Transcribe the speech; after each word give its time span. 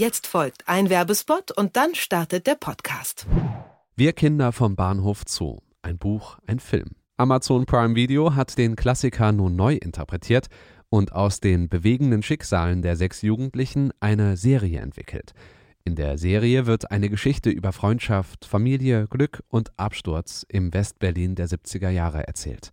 Jetzt 0.00 0.26
folgt 0.26 0.66
ein 0.66 0.88
Werbespot 0.88 1.50
und 1.50 1.76
dann 1.76 1.94
startet 1.94 2.46
der 2.46 2.54
Podcast. 2.54 3.26
Wir 3.96 4.14
Kinder 4.14 4.50
vom 4.50 4.74
Bahnhof 4.74 5.24
Zoo. 5.28 5.58
Ein 5.82 5.98
Buch, 5.98 6.38
ein 6.46 6.58
Film. 6.58 6.92
Amazon 7.18 7.66
Prime 7.66 7.94
Video 7.94 8.34
hat 8.34 8.56
den 8.56 8.76
Klassiker 8.76 9.30
nun 9.30 9.56
neu 9.56 9.74
interpretiert 9.74 10.46
und 10.88 11.12
aus 11.12 11.40
den 11.40 11.68
bewegenden 11.68 12.22
Schicksalen 12.22 12.80
der 12.80 12.96
sechs 12.96 13.20
Jugendlichen 13.20 13.92
eine 14.00 14.38
Serie 14.38 14.80
entwickelt. 14.80 15.34
In 15.84 15.96
der 15.96 16.16
Serie 16.16 16.64
wird 16.64 16.90
eine 16.90 17.10
Geschichte 17.10 17.50
über 17.50 17.72
Freundschaft, 17.72 18.46
Familie, 18.46 19.06
Glück 19.06 19.42
und 19.48 19.78
Absturz 19.78 20.46
im 20.48 20.72
Westberlin 20.72 21.34
der 21.34 21.46
70er 21.46 21.90
Jahre 21.90 22.26
erzählt. 22.26 22.72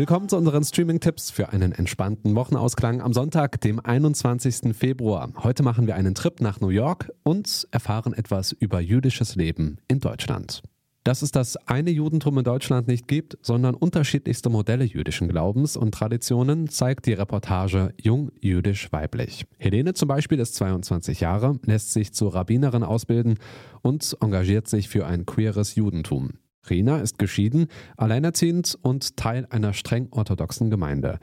Willkommen 0.00 0.30
zu 0.30 0.38
unseren 0.38 0.64
Streaming-Tipps 0.64 1.30
für 1.30 1.50
einen 1.50 1.72
entspannten 1.72 2.34
Wochenausklang 2.34 3.02
am 3.02 3.12
Sonntag, 3.12 3.60
dem 3.60 3.78
21. 3.84 4.74
Februar. 4.74 5.30
Heute 5.42 5.62
machen 5.62 5.86
wir 5.86 5.94
einen 5.94 6.14
Trip 6.14 6.40
nach 6.40 6.58
New 6.58 6.70
York 6.70 7.12
und 7.22 7.68
erfahren 7.70 8.14
etwas 8.14 8.52
über 8.52 8.80
jüdisches 8.80 9.36
Leben 9.36 9.76
in 9.88 10.00
Deutschland. 10.00 10.62
Dass 11.04 11.20
es 11.20 11.32
das 11.32 11.58
eine 11.68 11.90
Judentum 11.90 12.38
in 12.38 12.44
Deutschland 12.44 12.88
nicht 12.88 13.08
gibt, 13.08 13.36
sondern 13.42 13.74
unterschiedlichste 13.74 14.48
Modelle 14.48 14.84
jüdischen 14.84 15.28
Glaubens 15.28 15.76
und 15.76 15.92
Traditionen, 15.92 16.70
zeigt 16.70 17.04
die 17.04 17.12
Reportage 17.12 17.92
Jung 18.00 18.32
jüdisch 18.40 18.90
weiblich. 18.92 19.44
Helene 19.58 19.92
zum 19.92 20.08
Beispiel 20.08 20.38
ist 20.38 20.54
22 20.54 21.20
Jahre, 21.20 21.60
lässt 21.66 21.92
sich 21.92 22.14
zur 22.14 22.34
Rabbinerin 22.34 22.84
ausbilden 22.84 23.38
und 23.82 24.16
engagiert 24.22 24.66
sich 24.66 24.88
für 24.88 25.04
ein 25.04 25.26
queeres 25.26 25.74
Judentum. 25.74 26.39
Rena 26.68 26.98
ist 26.98 27.18
geschieden, 27.18 27.68
alleinerziehend 27.96 28.78
und 28.82 29.16
Teil 29.16 29.46
einer 29.50 29.72
streng 29.72 30.08
orthodoxen 30.10 30.70
Gemeinde. 30.70 31.18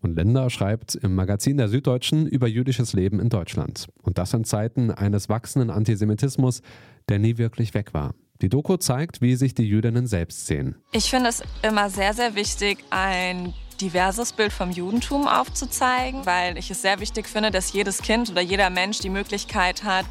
Und 0.00 0.16
Linda 0.16 0.50
schreibt 0.50 0.96
im 0.96 1.14
Magazin 1.14 1.56
der 1.56 1.68
Süddeutschen 1.68 2.26
über 2.26 2.48
jüdisches 2.48 2.92
Leben 2.92 3.20
in 3.20 3.28
Deutschland. 3.28 3.86
Und 4.02 4.18
das 4.18 4.34
in 4.34 4.44
Zeiten 4.44 4.90
eines 4.90 5.28
wachsenden 5.28 5.70
Antisemitismus, 5.70 6.60
der 7.08 7.20
nie 7.20 7.38
wirklich 7.38 7.72
weg 7.74 7.94
war. 7.94 8.14
Die 8.42 8.48
Doku 8.48 8.76
zeigt, 8.76 9.20
wie 9.22 9.36
sich 9.36 9.54
die 9.54 9.62
Jüdinnen 9.62 10.08
selbst 10.08 10.46
sehen. 10.46 10.74
Ich 10.90 11.10
finde 11.10 11.28
es 11.28 11.44
immer 11.62 11.88
sehr, 11.88 12.12
sehr 12.12 12.34
wichtig, 12.34 12.78
ein 12.90 13.54
diverses 13.80 14.32
Bild 14.32 14.52
vom 14.52 14.70
Judentum 14.70 15.28
aufzuzeigen, 15.28 16.26
weil 16.26 16.58
ich 16.58 16.70
es 16.70 16.82
sehr 16.82 16.98
wichtig 16.98 17.28
finde, 17.28 17.52
dass 17.52 17.72
jedes 17.72 18.02
Kind 18.02 18.30
oder 18.30 18.40
jeder 18.40 18.70
Mensch 18.70 18.98
die 18.98 19.10
Möglichkeit 19.10 19.84
hat, 19.84 20.06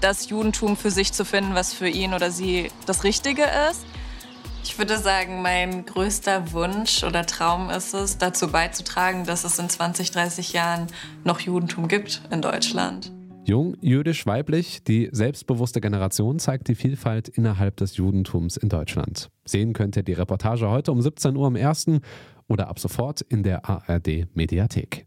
das 0.00 0.28
Judentum 0.28 0.76
für 0.76 0.90
sich 0.90 1.12
zu 1.12 1.24
finden, 1.24 1.54
was 1.54 1.72
für 1.72 1.88
ihn 1.88 2.14
oder 2.14 2.30
sie 2.30 2.70
das 2.86 3.02
Richtige 3.02 3.44
ist. 3.70 3.84
Ich 4.64 4.78
würde 4.78 4.96
sagen, 4.96 5.42
mein 5.42 5.84
größter 5.84 6.52
Wunsch 6.52 7.02
oder 7.04 7.26
Traum 7.26 7.68
ist 7.68 7.94
es, 7.94 8.18
dazu 8.18 8.48
beizutragen, 8.48 9.24
dass 9.24 9.44
es 9.44 9.58
in 9.58 9.68
20, 9.68 10.12
30 10.12 10.52
Jahren 10.52 10.86
noch 11.24 11.40
Judentum 11.40 11.88
gibt 11.88 12.22
in 12.30 12.42
Deutschland. 12.42 13.12
Jung, 13.44 13.76
jüdisch, 13.80 14.24
weiblich, 14.24 14.84
die 14.84 15.08
selbstbewusste 15.10 15.80
Generation 15.80 16.38
zeigt 16.38 16.68
die 16.68 16.76
Vielfalt 16.76 17.28
innerhalb 17.28 17.76
des 17.76 17.96
Judentums 17.96 18.56
in 18.56 18.68
Deutschland. 18.68 19.30
Sehen 19.44 19.72
könnt 19.72 19.96
ihr 19.96 20.04
die 20.04 20.12
Reportage 20.12 20.68
heute 20.68 20.92
um 20.92 21.02
17 21.02 21.36
Uhr 21.36 21.48
am 21.48 21.56
1. 21.56 21.86
oder 22.46 22.68
ab 22.68 22.78
sofort 22.78 23.20
in 23.20 23.42
der 23.42 23.68
ARD 23.68 24.28
Mediathek. 24.34 25.06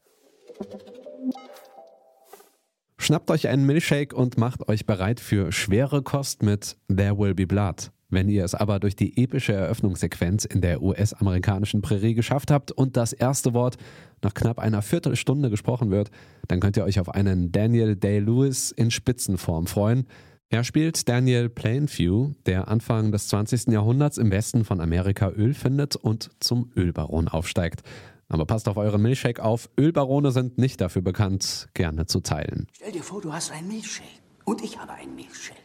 Schnappt 2.98 3.32
euch 3.32 3.48
einen 3.48 3.66
Milchshake 3.66 4.14
und 4.14 4.38
macht 4.38 4.68
euch 4.68 4.86
bereit 4.86 5.22
für 5.22 5.52
schwere 5.54 6.02
Kost 6.02 6.44
mit 6.44 6.76
There 6.90 7.18
Will 7.18 7.36
Be 7.36 7.48
Blood. 7.48 7.92
Wenn 8.16 8.30
ihr 8.30 8.46
es 8.46 8.56
aber 8.56 8.80
durch 8.80 8.96
die 8.96 9.22
epische 9.22 9.52
Eröffnungssequenz 9.52 10.46
in 10.46 10.62
der 10.62 10.82
US-amerikanischen 10.82 11.82
Prärie 11.82 12.14
geschafft 12.14 12.50
habt 12.50 12.72
und 12.72 12.96
das 12.96 13.12
erste 13.12 13.54
Wort 13.54 13.76
nach 14.22 14.34
knapp 14.34 14.58
einer 14.58 14.82
Viertelstunde 14.82 15.50
gesprochen 15.50 15.92
wird, 15.92 16.12
dann 16.48 16.62
könnt 16.62 16.78
ihr 16.78 16.86
euch 16.86 17.02
auf 17.02 17.10
einen 17.10 17.52
Daniel 17.52 17.98
Day-Lewis 17.98 18.72
in 18.72 18.90
Spitzenform 18.90 19.68
freuen. 19.68 20.08
Er 20.48 20.64
spielt 20.64 21.10
Daniel 21.10 21.50
Plainview, 21.50 22.32
der 22.46 22.70
Anfang 22.70 23.12
des 23.12 23.28
20. 23.28 23.68
Jahrhunderts 23.74 24.18
im 24.18 24.32
Westen 24.32 24.64
von 24.64 24.80
Amerika 24.80 25.30
Öl 25.32 25.54
findet 25.54 25.98
und 25.98 26.30
zum 26.40 26.72
Ölbaron 26.74 27.28
aufsteigt. 27.28 27.82
Aber 28.30 28.46
passt 28.46 28.70
auf 28.70 28.78
euren 28.78 29.02
Milchshake 29.02 29.44
auf, 29.44 29.70
Ölbarone 29.78 30.32
sind 30.32 30.58
nicht 30.58 30.80
dafür 30.80 31.02
bekannt, 31.02 31.68
gerne 31.74 32.06
zu 32.06 32.22
teilen. 32.22 32.68
Stell 32.72 32.94
dir 32.94 33.04
vor, 33.04 33.20
du 33.20 33.34
hast 33.34 33.52
einen 33.52 33.68
Milchshake 33.68 34.22
und 34.46 34.64
ich 34.64 34.80
habe 34.80 34.94
einen 34.94 35.16
Milchshake 35.16 35.60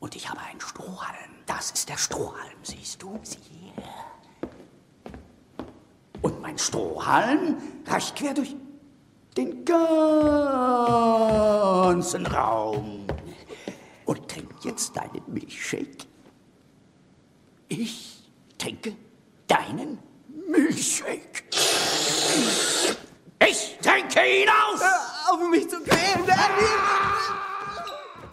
und 0.00 0.16
ich 0.16 0.30
habe 0.30 0.40
einen 0.40 0.62
Strohhalm. 0.62 1.35
Das 1.66 1.80
ist 1.80 1.88
der 1.88 1.98
Strohhalm, 1.98 2.58
siehst 2.62 3.02
du? 3.02 3.18
Sieh. 3.24 3.72
Und 6.22 6.40
mein 6.40 6.56
Strohhalm 6.56 7.56
reicht 7.84 8.14
quer 8.14 8.34
durch 8.34 8.54
den 9.36 9.64
ganzen 9.64 9.84
Raum. 12.26 13.08
Und 14.04 14.28
trink 14.28 14.48
jetzt 14.62 14.96
deinen 14.96 15.24
Milchshake. 15.26 16.06
Ich 17.66 18.30
trinke 18.58 18.94
deinen 19.48 19.98
Milchshake. 20.48 21.42
Ich 23.44 23.76
trinke 23.82 24.42
ihn 24.42 24.48
aus! 24.48 24.82
Auf 25.32 25.40
mich 25.50 25.68
zu 25.68 25.80
quälen, 25.80 26.24
Daniel! 26.24 26.76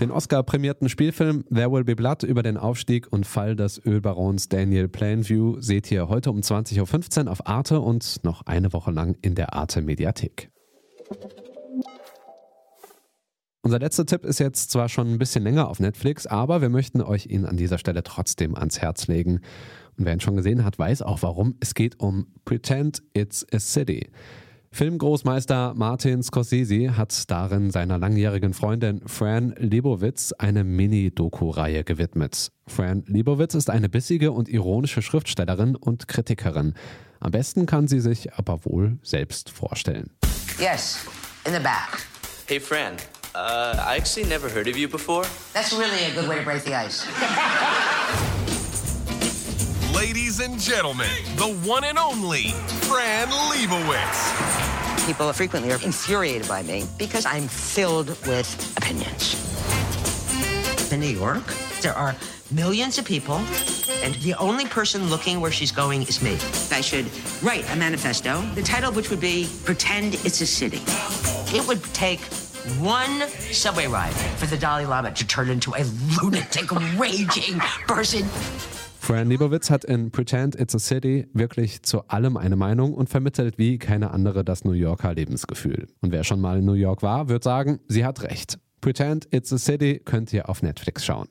Den 0.03 0.11
Oscar-prämierten 0.11 0.89
Spielfilm 0.89 1.45
There 1.45 1.71
Will 1.71 1.85
Be 1.85 1.95
Blood 1.95 2.23
über 2.23 2.43
den 2.43 2.57
Aufstieg 2.57 3.07
und 3.09 3.25
Fall 3.25 3.55
des 3.55 3.79
Ölbarons 3.85 4.49
Daniel 4.49 4.89
Plainview 4.89 5.61
seht 5.61 5.89
ihr 5.91 6.09
heute 6.09 6.29
um 6.29 6.41
20.15 6.41 7.23
Uhr 7.23 7.31
auf 7.31 7.47
Arte 7.47 7.79
und 7.79 8.21
noch 8.25 8.45
eine 8.45 8.73
Woche 8.73 8.91
lang 8.91 9.15
in 9.21 9.33
der 9.33 9.53
Arte 9.53 9.81
Mediathek. 9.81 10.51
Unser 13.61 13.79
letzter 13.79 14.05
Tipp 14.05 14.25
ist 14.25 14.41
jetzt 14.41 14.71
zwar 14.71 14.89
schon 14.89 15.07
ein 15.07 15.19
bisschen 15.19 15.45
länger 15.45 15.69
auf 15.69 15.79
Netflix, 15.79 16.27
aber 16.27 16.59
wir 16.59 16.67
möchten 16.67 17.01
euch 17.01 17.27
ihn 17.27 17.45
an 17.45 17.55
dieser 17.55 17.77
Stelle 17.77 18.03
trotzdem 18.03 18.55
ans 18.55 18.81
Herz 18.81 19.07
legen. 19.07 19.39
Und 19.97 20.03
wer 20.03 20.11
ihn 20.11 20.19
schon 20.19 20.35
gesehen 20.35 20.65
hat, 20.65 20.77
weiß 20.77 21.01
auch 21.01 21.21
warum. 21.21 21.55
Es 21.61 21.75
geht 21.75 22.01
um 22.01 22.27
Pretend 22.43 23.01
It's 23.13 23.47
a 23.53 23.59
City. 23.59 24.09
Filmgroßmeister 24.73 25.75
Martin 25.75 26.23
Scorsese 26.23 26.97
hat 26.97 27.29
darin 27.29 27.69
seiner 27.69 27.99
langjährigen 27.99 28.55
Freundin 28.55 29.07
Fran 29.07 29.53
Lebowitz 29.59 30.33
eine 30.39 30.63
Mini-Doku-Reihe 30.63 31.83
gewidmet. 31.83 32.51
Fran 32.65 33.03
Lebowitz 33.05 33.53
ist 33.53 33.69
eine 33.69 33.87
bissige 33.87 34.31
und 34.31 34.49
ironische 34.49 35.03
Schriftstellerin 35.03 35.75
und 35.75 36.07
Kritikerin. 36.07 36.73
Am 37.19 37.29
besten 37.29 37.67
kann 37.67 37.87
sie 37.87 37.99
sich 37.99 38.33
aber 38.33 38.65
wohl 38.65 38.97
selbst 39.03 39.51
vorstellen. 39.51 40.09
Yes, 40.57 41.05
in 41.45 41.53
the 41.53 41.59
back. 41.59 42.07
Hey, 42.47 42.59
Fran. 42.59 42.93
Uh, 43.35 43.75
I 43.77 43.97
actually 43.97 44.27
never 44.27 44.49
heard 44.49 44.67
of 44.67 44.75
you 44.75 44.89
before. 44.89 45.23
That's 45.53 45.71
really 45.71 46.05
a 46.05 46.19
good 46.19 46.27
way 46.27 46.39
to 46.39 46.43
break 46.43 46.63
the 46.63 46.73
ice. 46.73 47.05
Ladies 50.03 50.41
and 50.41 50.59
gentlemen, 50.59 51.07
the 51.37 51.47
one 51.65 51.85
and 51.85 51.97
only 51.97 52.49
Fran 52.89 53.29
Lebowitz. 53.29 55.05
People 55.07 55.31
frequently 55.31 55.71
are 55.71 55.81
infuriated 55.81 56.45
by 56.45 56.61
me 56.61 56.83
because 56.97 57.25
I'm 57.25 57.47
filled 57.47 58.09
with 58.27 58.77
opinions. 58.77 59.39
In 60.91 60.99
New 60.99 61.07
York, 61.07 61.45
there 61.79 61.93
are 61.93 62.17
millions 62.51 62.97
of 62.97 63.05
people, 63.05 63.37
and 64.03 64.13
the 64.15 64.35
only 64.39 64.65
person 64.65 65.09
looking 65.09 65.39
where 65.39 65.51
she's 65.53 65.71
going 65.71 66.01
is 66.01 66.21
me. 66.21 66.33
I 66.69 66.81
should 66.81 67.09
write 67.41 67.63
a 67.71 67.77
manifesto, 67.77 68.41
the 68.55 68.61
title 68.61 68.89
of 68.89 68.97
which 68.97 69.09
would 69.09 69.21
be 69.21 69.47
Pretend 69.63 70.15
It's 70.25 70.41
a 70.41 70.45
City. 70.45 70.81
It 71.57 71.65
would 71.65 71.81
take 71.93 72.19
one 72.81 73.29
subway 73.53 73.87
ride 73.87 74.13
for 74.37 74.47
the 74.47 74.57
Dalai 74.57 74.85
Lama 74.85 75.11
to 75.11 75.25
turn 75.25 75.49
into 75.49 75.73
a 75.75 75.85
lunatic, 76.21 76.69
raging 76.99 77.57
person. 77.87 78.27
Fran 79.03 79.27
Lebowitz 79.27 79.69
hat 79.69 79.83
in 79.83 80.11
Pretend 80.11 80.57
It's 80.57 80.73
a 80.73 80.79
City 80.79 81.27
wirklich 81.33 81.83
zu 81.83 82.07
allem 82.07 82.37
eine 82.37 82.55
Meinung 82.55 82.93
und 82.93 83.09
vermittelt 83.09 83.57
wie 83.57 83.77
keine 83.77 84.11
andere 84.11 84.45
das 84.45 84.63
New 84.63 84.71
Yorker 84.71 85.13
Lebensgefühl. 85.13 85.89
Und 85.99 86.13
wer 86.13 86.23
schon 86.23 86.39
mal 86.39 86.59
in 86.59 86.65
New 86.65 86.71
York 86.71 87.03
war, 87.03 87.27
wird 87.27 87.43
sagen, 87.43 87.81
sie 87.89 88.05
hat 88.05 88.23
recht. 88.23 88.59
Pretend 88.79 89.27
It's 89.29 89.51
a 89.51 89.57
City 89.57 89.99
könnt 89.99 90.31
ihr 90.31 90.47
auf 90.47 90.63
Netflix 90.63 91.03
schauen. 91.03 91.27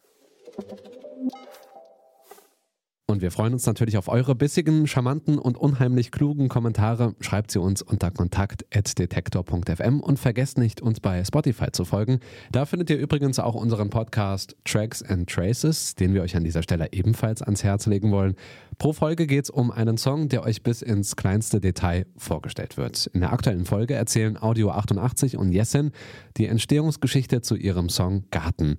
Und 3.13 3.21
wir 3.21 3.31
freuen 3.31 3.53
uns 3.53 3.67
natürlich 3.67 3.99
auf 3.99 4.09
eure 4.09 4.35
bissigen, 4.35 4.87
charmanten 4.87 5.39
und 5.39 5.59
unheimlich 5.59 6.13
klugen 6.13 6.49
Kommentare. 6.49 7.15
Schreibt 7.21 7.51
sie 7.51 7.61
uns 7.61 7.83
unter 7.83 8.11
kontakt.detektor.fm 8.11 10.01
und 10.01 10.19
vergesst 10.19 10.57
nicht, 10.57 10.81
uns 10.81 10.99
bei 10.99 11.23
Spotify 11.23 11.71
zu 11.71 11.85
folgen. 11.85 12.21
Da 12.53 12.65
findet 12.65 12.89
ihr 12.89 12.97
übrigens 12.97 13.39
auch 13.39 13.55
unseren 13.55 13.91
Podcast 13.91 14.57
Tracks 14.65 15.03
and 15.03 15.29
Traces, 15.29 15.95
den 15.95 16.15
wir 16.15 16.23
euch 16.23 16.37
an 16.37 16.45
dieser 16.45 16.63
Stelle 16.63 16.89
ebenfalls 16.93 17.43
ans 17.43 17.63
Herz 17.63 17.85
legen 17.85 18.13
wollen. 18.13 18.35
Pro 18.79 18.95
Folge 18.95 19.27
geht 19.27 19.45
es 19.45 19.51
um 19.51 19.71
einen 19.71 19.99
Song, 19.99 20.31
der 20.31 20.43
euch 20.43 20.63
bis 20.63 20.81
ins 20.81 21.15
kleinste 21.15 21.61
Detail 21.61 22.07
vorgestellt 22.17 22.79
wird. 22.79 23.09
In 23.09 23.21
der 23.21 23.35
aktuellen 23.35 23.67
Folge 23.67 23.93
erzählen 23.93 24.41
Audio 24.41 24.71
88 24.71 25.37
und 25.37 25.53
Jessen 25.53 25.91
die 26.39 26.47
Entstehungsgeschichte 26.47 27.43
zu 27.43 27.57
ihrem 27.57 27.91
Song 27.91 28.25
Garten 28.31 28.79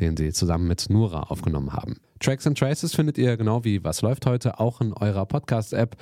den 0.00 0.16
sie 0.16 0.32
zusammen 0.32 0.66
mit 0.66 0.90
Nura 0.90 1.24
aufgenommen 1.24 1.72
haben. 1.72 1.96
Tracks 2.20 2.46
and 2.46 2.58
Traces 2.58 2.94
findet 2.94 3.18
ihr 3.18 3.36
genau 3.36 3.64
wie 3.64 3.84
Was 3.84 4.02
läuft 4.02 4.26
heute 4.26 4.60
auch 4.60 4.80
in 4.80 4.92
eurer 4.92 5.26
Podcast-App. 5.26 5.96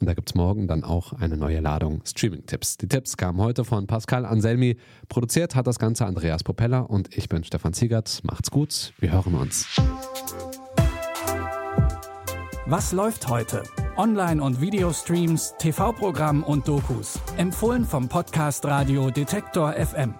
Und 0.00 0.06
da 0.06 0.14
gibt 0.14 0.30
es 0.30 0.34
morgen 0.34 0.68
dann 0.68 0.84
auch 0.84 1.12
eine 1.12 1.36
neue 1.36 1.60
Ladung 1.60 2.02
Streaming-Tipps. 2.04 2.76
Die 2.76 2.86
Tipps 2.86 3.16
kamen 3.16 3.40
heute 3.40 3.64
von 3.64 3.86
Pascal 3.86 4.24
Anselmi. 4.24 4.76
Produziert 5.08 5.56
hat 5.56 5.66
das 5.66 5.78
Ganze 5.78 6.06
Andreas 6.06 6.44
Propeller 6.44 6.88
und 6.88 7.16
ich 7.16 7.28
bin 7.28 7.42
Stefan 7.42 7.72
Ziegert. 7.72 8.20
Macht's 8.22 8.50
gut, 8.50 8.92
wir 8.98 9.12
hören 9.12 9.34
uns. 9.34 9.66
Was 12.66 12.92
läuft 12.92 13.28
heute? 13.28 13.62
Online- 13.96 14.42
und 14.42 14.60
Videostreams, 14.60 15.54
TV-Programm 15.58 16.44
und 16.44 16.68
Dokus. 16.68 17.18
Empfohlen 17.36 17.84
vom 17.84 18.08
Podcast 18.08 18.64
Radio 18.66 19.10
Detektor 19.10 19.72
FM. 19.72 20.14